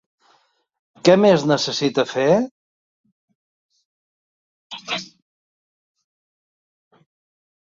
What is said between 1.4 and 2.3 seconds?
necessita fer?